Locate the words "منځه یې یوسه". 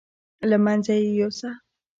0.65-1.49